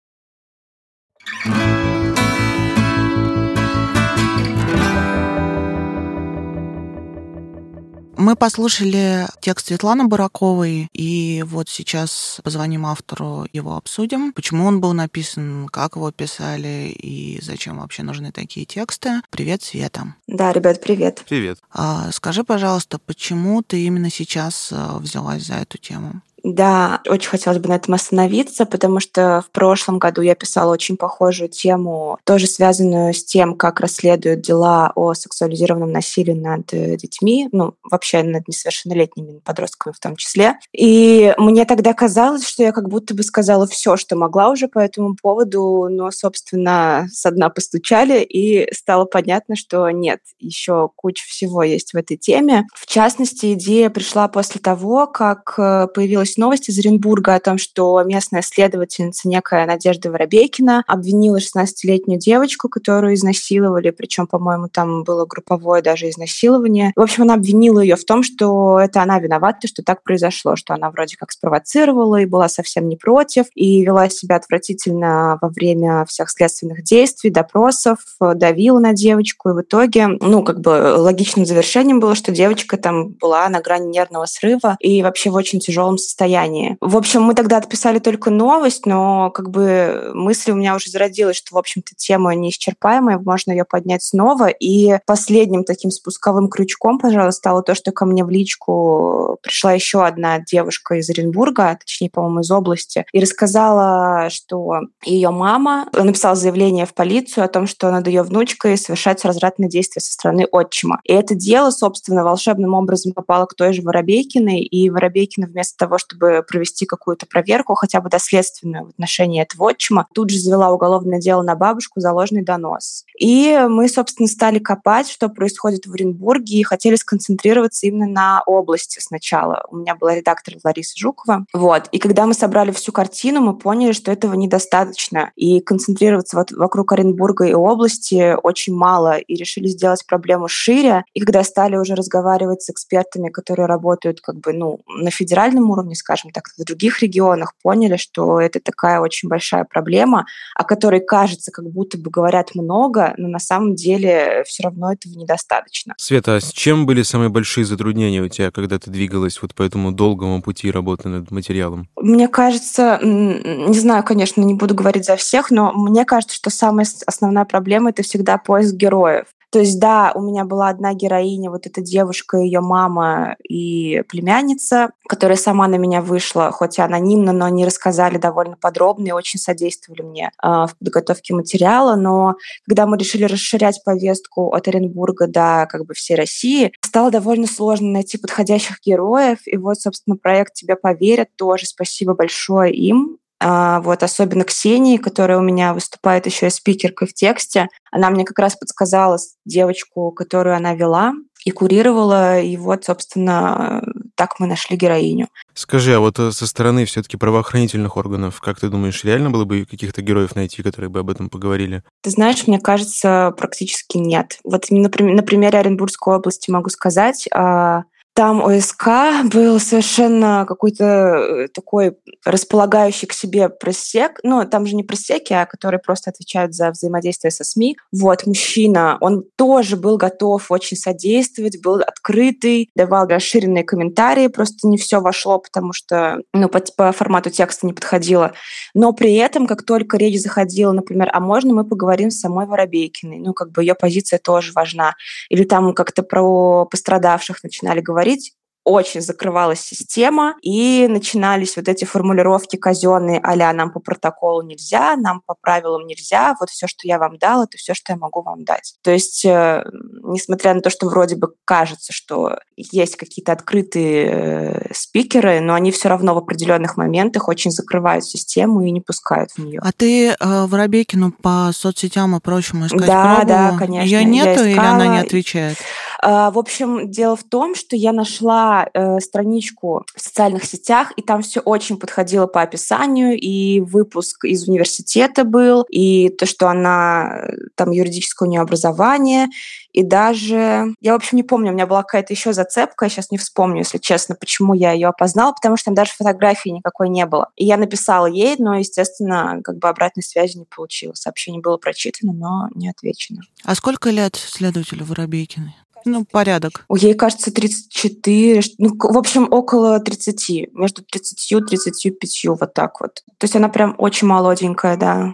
[8.21, 14.93] Мы послушали текст Светланы Бараковой, и вот сейчас позвоним автору, его обсудим, почему он был
[14.93, 19.21] написан, как его писали и зачем вообще нужны такие тексты.
[19.31, 20.13] Привет, Света.
[20.27, 21.23] Да, ребят, привет.
[21.27, 21.57] Привет.
[21.71, 26.21] А, скажи, пожалуйста, почему ты именно сейчас а, взялась за эту тему?
[26.43, 30.97] Да, очень хотелось бы на этом остановиться, потому что в прошлом году я писала очень
[30.97, 37.47] похожую тему, тоже связанную с тем, как расследуют дела о сексуализированном насилии над э, детьми,
[37.51, 40.56] ну, вообще над несовершеннолетними подростками в том числе.
[40.73, 44.80] И мне тогда казалось, что я как будто бы сказала все, что могла уже по
[44.80, 51.62] этому поводу, но, собственно, со дна постучали, и стало понятно, что нет, еще куча всего
[51.63, 52.65] есть в этой теме.
[52.73, 57.58] В частности, идея пришла после того, как э, появилась появилась новость из Оренбурга о том,
[57.58, 65.26] что местная следовательница, некая Надежда Воробейкина, обвинила 16-летнюю девочку, которую изнасиловали, причем, по-моему, там было
[65.26, 66.91] групповое даже изнасилование.
[66.96, 70.74] В общем, она обвинила ее в том, что это она виновата, что так произошло, что
[70.74, 76.06] она вроде как спровоцировала и была совсем не против, и вела себя отвратительно во время
[76.06, 82.00] всех следственных действий, допросов, давила на девочку, и в итоге, ну, как бы логичным завершением
[82.00, 86.20] было, что девочка там была на грани нервного срыва и вообще в очень тяжелом состоянии
[86.21, 86.77] состоянии.
[86.81, 91.38] В общем, мы тогда отписали только новость, но как бы мысль у меня уже зародилась,
[91.38, 94.47] что, в общем-то, тема неисчерпаемая, можно ее поднять снова.
[94.47, 100.05] И последним таким спусковым крючком, пожалуй, стало то, что ко мне в личку пришла еще
[100.05, 106.86] одна девушка из Оренбурга, точнее, по-моему, из области, и рассказала, что ее мама написала заявление
[106.86, 110.99] в полицию о том, что над ее внучкой совершаются развратные действия со стороны отчима.
[111.03, 115.97] И это дело, собственно, волшебным образом попало к той же Воробейкиной, и Воробейкина вместо того,
[115.97, 120.71] чтобы чтобы провести какую-то проверку, хотя бы доследственную в отношении этого отчима, тут же завела
[120.71, 123.06] уголовное дело на бабушку за ложный донос.
[123.17, 129.00] И мы, собственно, стали копать, что происходит в Оренбурге, и хотели сконцентрироваться именно на области
[129.00, 129.65] сначала.
[129.69, 131.45] У меня была редактор Лариса Жукова.
[131.54, 131.88] Вот.
[131.91, 135.32] И когда мы собрали всю картину, мы поняли, что этого недостаточно.
[135.36, 139.17] И концентрироваться вот вокруг Оренбурга и области очень мало.
[139.17, 141.04] И решили сделать проблему шире.
[141.13, 145.95] И когда стали уже разговаривать с экспертами, которые работают как бы ну, на федеральном уровне,
[146.02, 151.52] скажем так, в других регионах поняли, что это такая очень большая проблема, о которой кажется,
[151.52, 155.94] как будто бы говорят много, но на самом деле все равно этого недостаточно.
[155.98, 159.64] Света, а с чем были самые большие затруднения у тебя, когда ты двигалась вот по
[159.64, 161.88] этому долгому пути работы над материалом?
[161.96, 166.88] Мне кажется, не знаю, конечно, не буду говорить за всех, но мне кажется, что самая
[167.06, 169.26] основная проблема— это всегда поиск героев.
[169.52, 174.92] То есть, да, у меня была одна героиня, вот эта девушка, ее мама и племянница,
[175.10, 179.40] которая сама на меня вышла, хоть и анонимно, но они рассказали довольно подробно и очень
[179.40, 181.96] содействовали мне э, в подготовке материала.
[181.96, 182.36] Но
[182.66, 187.90] когда мы решили расширять повестку от Оренбурга до как бы всей России, стало довольно сложно
[187.90, 189.40] найти подходящих героев.
[189.46, 193.18] И вот, собственно, проект «Тебе поверят» тоже спасибо большое им.
[193.43, 197.69] А, вот, особенно Ксении, которая у меня выступает еще и спикеркой в тексте.
[197.91, 203.82] Она мне как раз подсказала девочку, которую она вела и курировала, и вот, собственно,
[204.13, 205.27] так мы нашли героиню.
[205.56, 209.65] Скажи, а вот э, со стороны все-таки правоохранительных органов, как ты думаешь, реально было бы
[209.65, 211.82] каких-то героев найти, которые бы об этом поговорили?
[212.01, 214.38] Ты знаешь, мне кажется, практически нет.
[214.43, 217.86] Вот на примере Оренбургской области могу сказать, а,
[218.21, 218.88] там ОСК
[219.34, 224.19] был совершенно какой-то э, такой располагающий к себе просек.
[224.21, 227.77] Ну, там же не просеки, а которые просто отвечают за взаимодействие со СМИ.
[227.91, 234.77] Вот, мужчина, он тоже был готов очень содействовать, был открытый, давал расширенные комментарии, просто не
[234.77, 238.34] все вошло, потому что, ну, по, по формату текста не подходило.
[238.75, 243.17] Но при этом, как только речь заходила, например, а можно мы поговорим с самой Воробейкиной?
[243.17, 244.93] Ну, как бы ее позиция тоже важна.
[245.29, 251.84] Или там как-то про пострадавших начинали говорить, говорить, очень закрывалась система, и начинались вот эти
[251.86, 257.00] формулировки казенные, а нам по протоколу нельзя, нам по правилам нельзя, вот все, что я
[257.00, 258.76] вам дал, это все, что я могу вам дать.
[258.84, 259.63] То есть, э,
[260.04, 265.71] несмотря на то, что вроде бы кажется, что есть какие-то открытые э, спикеры, но они
[265.71, 269.60] все равно в определенных моментах очень закрывают систему и не пускают в нее.
[269.63, 273.52] А ты э, Воробейкину по соцсетям и прочему искать Да, пробовала?
[273.52, 273.86] да, конечно.
[273.86, 275.58] Ее нету или она не отвечает?
[275.58, 281.02] А, в общем, дело в том, что я нашла э, страничку в социальных сетях, и
[281.02, 287.28] там все очень подходило по описанию, и выпуск из университета был, и то, что она,
[287.28, 289.28] э, там юридическое у нее образование,
[289.74, 293.12] и даже, я, в общем, не помню, у меня была какая-то еще зацепка, я сейчас
[293.12, 297.06] не вспомню, если честно, почему я ее опознала, потому что там даже фотографии никакой не
[297.06, 297.30] было.
[297.36, 300.94] И я написала ей, но, естественно, как бы обратной связи не получила.
[300.94, 303.22] Сообщение было прочитано, но не отвечено.
[303.44, 305.56] А сколько лет следователю Воробейкиной?
[305.86, 306.65] Ну, порядок.
[306.76, 313.04] Ей, кажется, 34, ну, в общем, около 30, между 30 и 35, вот так вот.
[313.17, 315.13] То есть она прям очень молоденькая, да.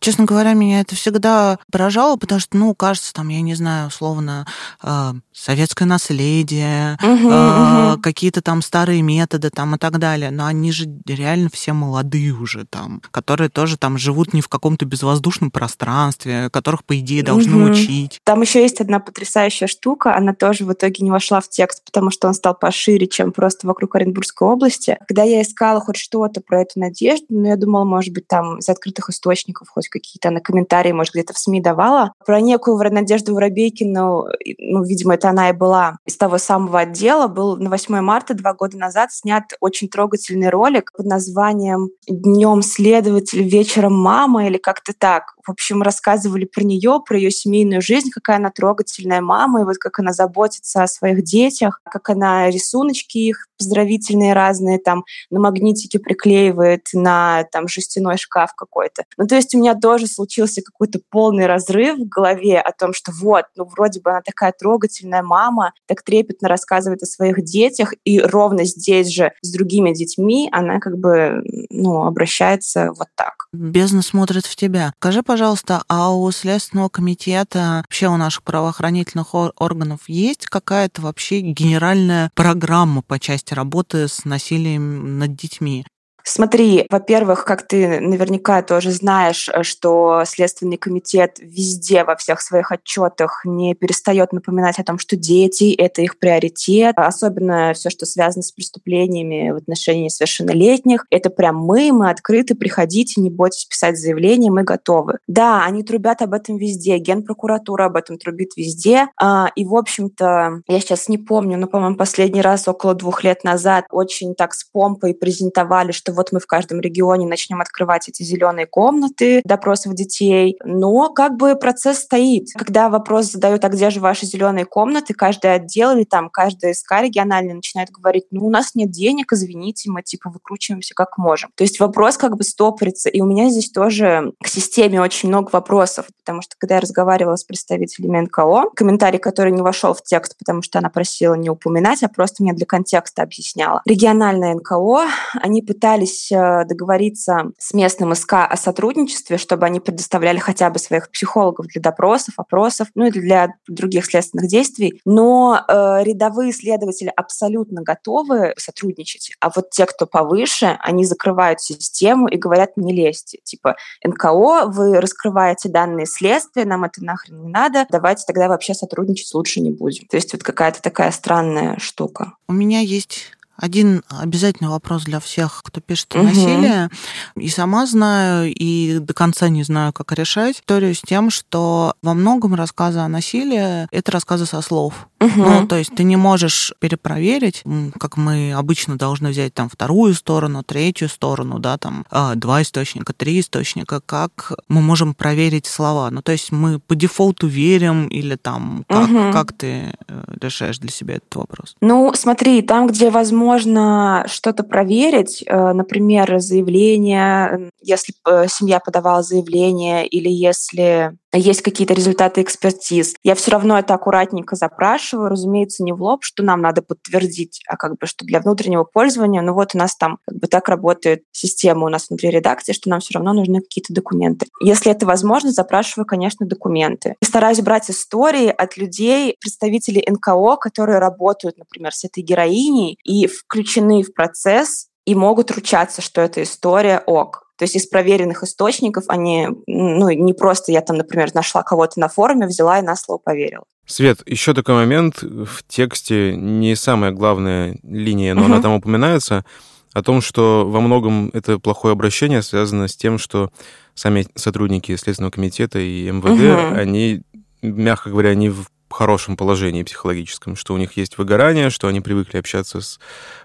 [0.00, 4.46] Честно говоря, меня это всегда поражало, потому что, ну, кажется, там, я не знаю, условно,
[4.82, 8.00] э, советское наследие, угу, э, угу.
[8.02, 10.30] какие-то там старые методы там и так далее.
[10.30, 14.84] Но они же реально все молодые уже там, которые тоже там живут не в каком-то
[14.84, 17.72] безвоздушном пространстве, которых, по идее, должны угу.
[17.72, 18.20] учить.
[18.24, 22.10] Там еще есть одна потрясающая штука, она тоже в итоге не вошла в текст, потому
[22.10, 24.98] что он стал пошире, чем просто вокруг Оренбургской области.
[25.08, 28.68] Когда я искала хоть что-то про эту надежду, ну, я думала, может быть, там из
[28.68, 32.12] открытых источников хоть какие-то на комментарии, может, где-то в СМИ давала.
[32.24, 34.26] Про некую Надежду Воробейкину,
[34.58, 38.54] ну, видимо, это она и была из того самого отдела, был на 8 марта два
[38.54, 45.34] года назад снят очень трогательный ролик под названием «Днем следователь, вечером мама» или как-то так.
[45.50, 49.78] В общем, рассказывали про нее, про ее семейную жизнь, какая она трогательная мама, и вот
[49.78, 55.98] как она заботится о своих детях, как она рисуночки их поздравительные разные там на магнитике
[55.98, 59.04] приклеивает на там жестяной шкаф какой-то.
[59.18, 63.12] Ну, то есть у меня тоже случился какой-то полный разрыв в голове о том, что
[63.12, 68.20] вот, ну, вроде бы она такая трогательная мама, так трепетно рассказывает о своих детях, и
[68.20, 73.48] ровно здесь же с другими детьми она как бы, ну, обращается вот так.
[73.52, 74.92] Бездна смотрит в тебя.
[75.00, 75.39] Скажи, пожалуйста,
[75.88, 83.18] а у Следственного комитета, вообще у наших правоохранительных органов есть какая-то вообще генеральная программа по
[83.18, 85.86] части работы с насилием над детьми?
[86.32, 92.70] Смотри, во-первых, как ты наверняка тоже знаешь, э, что Следственный комитет везде во всех своих
[92.70, 98.44] отчетах не перестает напоминать о том, что дети— это их приоритет, особенно все, что связано
[98.44, 101.04] с преступлениями в отношении совершеннолетних.
[101.10, 105.18] Это прям мы, мы открыты, приходите, не бойтесь писать заявление, мы готовы.
[105.26, 109.08] Да, они трубят об этом везде, Генпрокуратура об этом трубит везде.
[109.20, 113.42] А, и, в общем-то, я сейчас не помню, но, по-моему, последний раз около двух лет
[113.42, 118.22] назад очень так с помпой презентовали, что вот мы в каждом регионе начнем открывать эти
[118.22, 120.58] зеленые комнаты допросов детей.
[120.64, 122.48] Но как бы процесс стоит.
[122.54, 127.00] Когда вопрос задают, а где же ваши зеленые комнаты, каждый отдел или там каждая СК
[127.00, 131.50] региональная начинает говорить, ну, у нас нет денег, извините, мы типа выкручиваемся как можем.
[131.54, 133.08] То есть вопрос как бы стопорится.
[133.08, 137.36] И у меня здесь тоже к системе очень много вопросов, потому что когда я разговаривала
[137.36, 142.02] с представителями НКО, комментарий, который не вошел в текст, потому что она просила не упоминать,
[142.02, 143.80] а просто мне для контекста объясняла.
[143.86, 150.38] Региональная НКО, они пытались пытались э, договориться с местным СК о сотрудничестве, чтобы они предоставляли
[150.38, 155.00] хотя бы своих психологов для допросов, опросов, ну и для других следственных действий.
[155.04, 162.28] Но э, рядовые следователи абсолютно готовы сотрудничать, а вот те, кто повыше, они закрывают систему
[162.28, 163.38] и говорят, не лезьте.
[163.44, 169.32] Типа, НКО, вы раскрываете данные следствия, нам это нахрен не надо, давайте тогда вообще сотрудничать
[169.34, 170.06] лучше не будем.
[170.06, 172.32] То есть вот какая-то такая странная штука.
[172.48, 176.24] У меня есть один обязательный вопрос для всех, кто пишет угу.
[176.24, 176.90] насилие.
[177.36, 182.14] И сама знаю, и до конца не знаю, как решать историю с тем, что во
[182.14, 185.08] многом рассказы о насилии— это рассказы со слов.
[185.20, 185.30] Угу.
[185.36, 187.62] Ну, то есть ты не можешь перепроверить,
[187.98, 193.12] как мы обычно должны взять там вторую сторону, третью сторону, да, там а, два источника,
[193.12, 196.10] три источника, как мы можем проверить слова.
[196.10, 199.32] Ну, то есть мы по дефолту верим или там как, угу.
[199.32, 201.76] как ты э, решаешь для себя этот вопрос?
[201.80, 209.22] Ну, смотри, там, где возможно можно что-то проверить, э, например, заявление, если э, семья подавала
[209.22, 213.14] заявление или если есть какие-то результаты экспертиз.
[213.22, 217.76] Я все равно это аккуратненько запрашиваю, разумеется, не в лоб, что нам надо подтвердить, а
[217.76, 221.22] как бы что для внутреннего пользования, ну вот у нас там как бы так работает
[221.32, 224.46] система у нас внутри редакции, что нам все равно нужны какие-то документы.
[224.60, 227.16] Если это возможно, запрашиваю, конечно, документы.
[227.20, 233.26] И стараюсь брать истории от людей, представителей НКО, которые работают, например, с этой героиней и
[233.26, 237.49] включены в процесс и могут ручаться, что эта история ок.
[237.60, 242.08] То есть из проверенных источников, они, ну, не просто я там, например, нашла кого-то на
[242.08, 243.64] форуме, взяла и на слово поверила.
[243.84, 248.52] Свет, еще такой момент в тексте, не самая главная линия, но угу.
[248.52, 249.44] она там упоминается,
[249.92, 253.50] о том, что во многом это плохое обращение связано с тем, что
[253.94, 256.80] сами сотрудники Следственного комитета и МВД, угу.
[256.80, 257.20] они,
[257.60, 262.38] мягко говоря, не в хорошем положении психологическом, что у них есть выгорание, что они привыкли
[262.38, 262.98] общаться с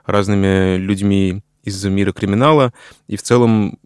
[0.06, 2.72] разными людьми из мира криминала,
[3.08, 3.78] и в целом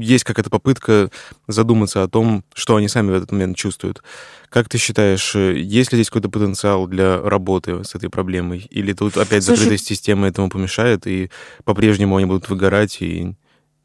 [0.00, 1.10] есть какая-то попытка
[1.46, 4.02] задуматься о том, что они сами в этот момент чувствуют.
[4.48, 8.66] Как ты считаешь, э, есть ли здесь какой-то потенциал для работы с этой проблемой?
[8.70, 9.58] Или тут опять Слушай...
[9.58, 11.30] закрытая система этому помешает, и
[11.64, 13.34] по-прежнему они будут выгорать и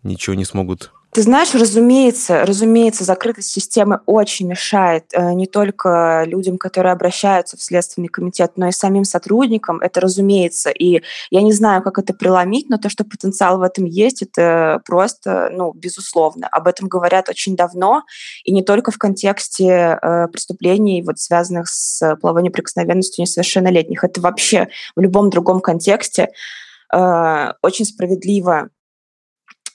[0.03, 6.57] ничего не смогут ты знаешь, разумеется, разумеется, закрытость системы очень мешает э, не только людям,
[6.57, 9.81] которые обращаются в Следственный комитет, но и самим сотрудникам.
[9.81, 10.69] Это разумеется.
[10.69, 14.81] И я не знаю, как это преломить, но то, что потенциал в этом есть, это
[14.85, 16.47] просто, ну, безусловно.
[16.47, 18.03] Об этом говорят очень давно,
[18.45, 24.05] и не только в контексте э, преступлений, вот, связанных с половой неприкосновенностью несовершеннолетних.
[24.05, 26.29] Это вообще в любом другом контексте
[26.93, 28.69] э, очень справедливо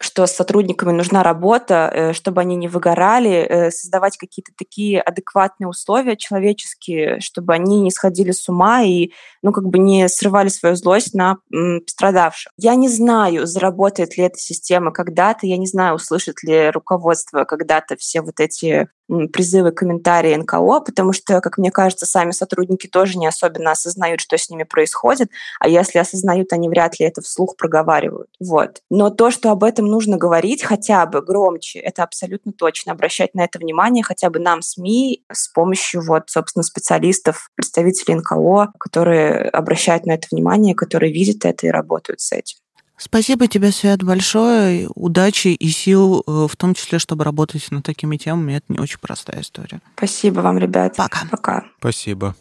[0.01, 5.69] что с сотрудниками нужна работа, э, чтобы они не выгорали, э, создавать какие-то такие адекватные
[5.69, 9.11] условия человеческие, чтобы они не сходили с ума и,
[9.43, 12.53] ну, как бы не срывали свою злость на пострадавших.
[12.57, 17.97] Я не знаю, заработает ли эта система когда-то, я не знаю, услышит ли руководство когда-то
[17.97, 18.89] все вот эти
[19.33, 24.37] призывы, комментарии НКО, потому что, как мне кажется, сами сотрудники тоже не особенно осознают, что
[24.37, 25.31] с ними происходит,
[25.61, 28.31] а если осознают, они вряд ли это вслух проговаривают.
[28.41, 28.83] Вот.
[28.91, 32.93] Но то, что об этом нужно говорить хотя бы громче, это абсолютно точно.
[32.93, 38.73] Обращать на это внимание хотя бы нам, СМИ, с помощью, вот, собственно, специалистов, представителей НКО,
[38.79, 42.59] которые обращают на это внимание, которые видят это и работают с этим.
[42.99, 44.89] Спасибо тебе, Свет, большое.
[44.95, 48.55] Удачи и сил, э, в том числе, чтобы работать над такими темами.
[48.55, 49.81] Это не очень простая история.
[49.97, 50.97] Спасибо вам, ребят.
[50.97, 51.27] Пока.
[51.31, 51.65] Пока.
[51.79, 52.35] Спасибо.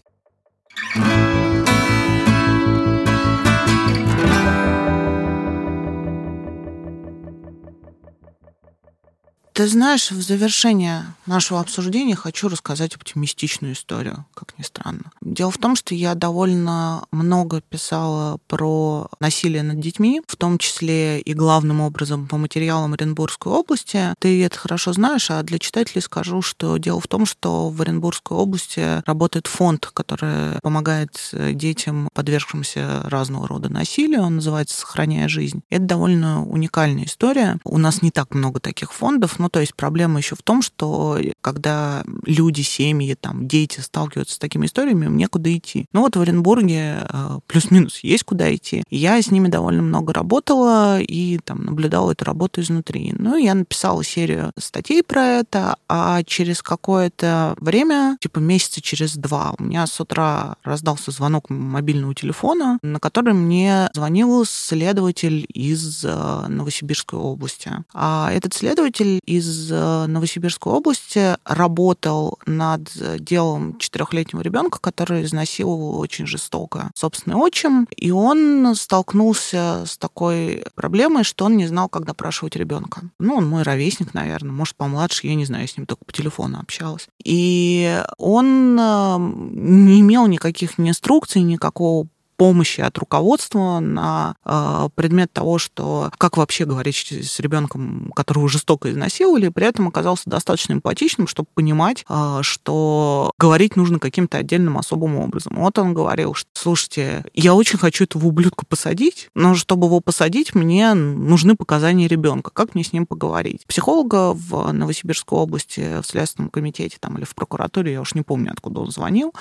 [9.55, 15.11] Ты знаешь, в завершение нашего обсуждения хочу рассказать оптимистичную историю, как ни странно.
[15.21, 21.21] Дело в том, что я довольно много писала про насилие над детьми, в том числе
[21.21, 24.13] и главным образом по материалам Оренбургской области.
[24.19, 28.35] Ты это хорошо знаешь, а для читателей скажу, что дело в том, что в Оренбургской
[28.35, 34.23] области работает фонд, который помогает детям, подвергшимся разного рода насилию.
[34.23, 35.61] Он называется «Сохраняя жизнь».
[35.69, 37.57] Это довольно уникальная история.
[37.63, 41.19] У нас не так много таких фондов, ну, то есть проблема еще в том, что
[41.41, 45.85] когда люди, семьи, там, дети сталкиваются с такими историями, им некуда идти.
[45.93, 48.83] Ну, вот в Оренбурге э, плюс-минус есть куда идти.
[48.89, 53.13] Я с ними довольно много работала и там наблюдала эту работу изнутри.
[53.15, 59.53] Ну, я написала серию статей про это, а через какое-то время, типа месяца через два,
[59.59, 66.45] у меня с утра раздался звонок мобильного телефона, на который мне звонил следователь из э,
[66.47, 67.71] Новосибирской области.
[67.93, 76.91] А этот следователь э, Новосибирской области работал над делом четырехлетнего ребенка, который изнасиловал очень жестоко
[76.95, 83.01] собственный отчим, и он столкнулся с такой проблемой, что он не знал, как допрашивать ребенка.
[83.19, 86.13] Ну, он мой ровесник, наверное, может, помладше, я не знаю, я с ним только по
[86.13, 87.07] телефону общалась.
[87.23, 92.07] И он э, не имел никаких инструкций, никакого
[92.37, 98.91] помощи от руководства на э, предмет того, что как вообще говорить с ребенком, которого жестоко
[98.91, 105.17] изнасиловали, при этом оказался достаточно эмпатичным, чтобы понимать, э, что говорить нужно каким-то отдельным особым
[105.17, 105.55] образом.
[105.57, 110.55] Вот он говорил, что, слушайте, я очень хочу этого ублюдка посадить, но чтобы его посадить,
[110.55, 112.49] мне нужны показания ребенка.
[112.49, 113.67] Как мне с ним поговорить?
[113.67, 118.51] Психолога в Новосибирской области, в Следственном комитете там, или в прокуратуре, я уж не помню,
[118.51, 119.31] откуда он звонил,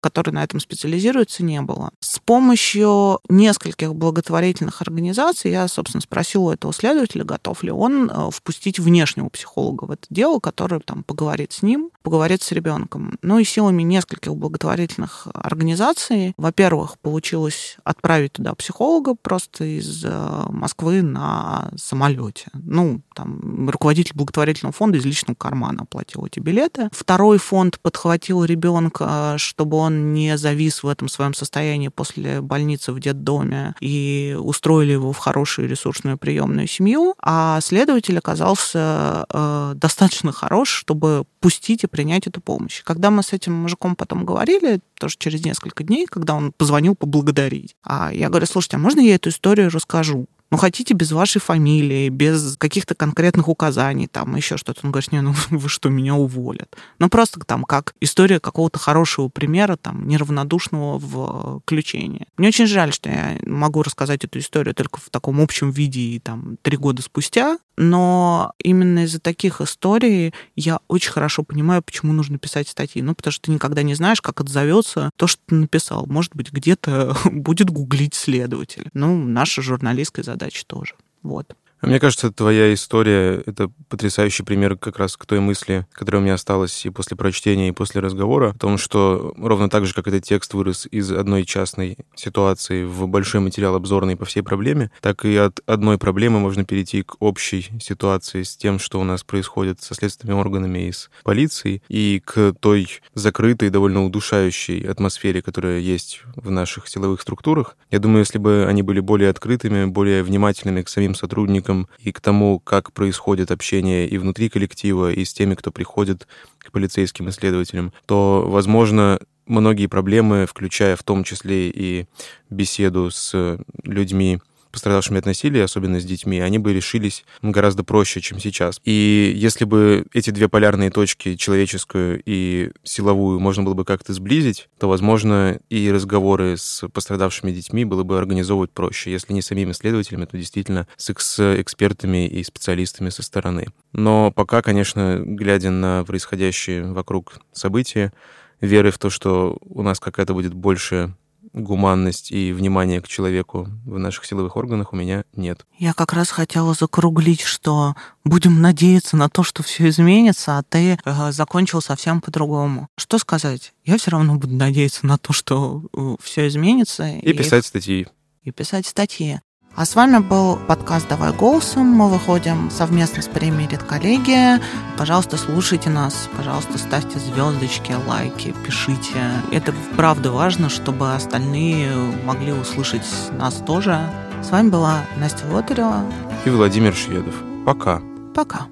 [0.00, 1.90] который на этом специализируется, не было.
[1.98, 8.30] С помощью нескольких благотворительных организаций я, собственно, спросила у этого следователя, готов ли он э,
[8.32, 13.18] впустить внешнего психолога в это дело, который там поговорит с ним, поговорит с ребенком.
[13.22, 16.67] Ну и силами нескольких благотворительных организаций, во-первых,
[17.00, 22.46] получилось отправить туда психолога просто из э, Москвы на самолете.
[22.54, 26.88] Ну, там, руководитель благотворительного фонда из личного кармана оплатил эти билеты.
[26.92, 33.00] Второй фонд подхватил ребенка, чтобы он не завис в этом своем состоянии после больницы в
[33.00, 40.70] детдоме и устроили его в хорошую ресурсную приемную семью, а следователь оказался э, достаточно хорош,
[40.70, 42.82] чтобы пустить и принять эту помощь.
[42.84, 47.76] Когда мы с этим мужиком потом говорили, тоже через несколько дней, когда он позвонил поблагодарить,
[47.84, 50.26] а я говорю, слушайте, а можно я эту историю расскажу?
[50.50, 54.80] ну, хотите без вашей фамилии, без каких-то конкретных указаний, там, еще что-то.
[54.84, 56.74] Он говорит, не, ну, вы что, меня уволят?
[56.98, 62.26] Ну, просто там как история какого-то хорошего примера, там, неравнодушного в включении.
[62.36, 66.18] Мне очень жаль, что я могу рассказать эту историю только в таком общем виде и
[66.18, 72.36] там три года спустя, но именно из-за таких историй я очень хорошо понимаю, почему нужно
[72.36, 73.00] писать статьи.
[73.00, 76.04] Ну, потому что ты никогда не знаешь, как отзовется то, что ты написал.
[76.06, 78.88] Может быть, где-то будет гуглить следователь.
[78.94, 80.96] Ну, наша журналистская задача тоже.
[81.22, 81.54] Вот.
[81.80, 86.34] Мне кажется, твоя история— это потрясающий пример как раз к той мысли, которая у меня
[86.34, 90.24] осталась и после прочтения, и после разговора, о том, что ровно так же, как этот
[90.24, 95.36] текст вырос из одной частной ситуации в большой материал обзорный по всей проблеме, так и
[95.36, 99.94] от одной проблемы можно перейти к общей ситуации с тем, что у нас происходит со
[99.94, 106.50] следственными органами и с полицией, и к той закрытой, довольно удушающей атмосфере, которая есть в
[106.50, 107.76] наших силовых структурах.
[107.90, 112.12] Я думаю, если бы они были более открытыми, более внимательными к самим сотрудникам, сотрудникам и
[112.12, 116.26] к тому, как происходит общение и внутри коллектива, и с теми, кто приходит
[116.58, 122.06] к полицейским исследователям, то, возможно, многие проблемы, включая в том числе и
[122.50, 124.38] беседу с людьми,
[124.78, 128.80] пострадавшими от насилия, особенно с детьми, они бы решились гораздо проще, чем сейчас.
[128.84, 134.68] И если бы эти две полярные точки, человеческую и силовую, можно было бы как-то сблизить,
[134.78, 140.26] то, возможно, и разговоры с пострадавшими детьми было бы организовывать проще, если не самими исследователями,
[140.26, 143.66] то действительно с экспертами и специалистами со стороны.
[143.92, 148.12] Но пока, конечно, глядя на происходящие вокруг события,
[148.60, 151.14] веры в то, что у нас какая-то будет больше
[151.52, 155.66] гуманность и внимание к человеку в наших силовых органах у меня нет.
[155.78, 157.94] Я как раз хотела закруглить, что
[158.24, 162.88] будем надеяться на то, что все изменится, а ты э, закончил совсем по-другому.
[162.96, 163.72] Что сказать?
[163.84, 167.08] Я все равно буду надеяться на то, что э, все изменится.
[167.08, 168.06] И, и писать статьи.
[168.42, 169.40] И писать статьи.
[169.74, 171.86] А с вами был подкаст «Давай голосом».
[171.86, 174.60] Мы выходим совместно с премией «Редколлегия».
[174.96, 176.28] Пожалуйста, слушайте нас.
[176.36, 179.30] Пожалуйста, ставьте звездочки, лайки, пишите.
[179.52, 181.92] Это правда важно, чтобы остальные
[182.24, 183.06] могли услышать
[183.38, 184.00] нас тоже.
[184.42, 186.02] С вами была Настя Лотарева.
[186.44, 187.34] И Владимир Шведов.
[187.64, 188.00] Пока.
[188.34, 188.66] Пока.